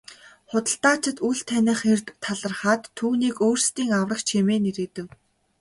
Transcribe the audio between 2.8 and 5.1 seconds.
түүнийг өөрсдийн аврагч хэмээн нэрийдэв.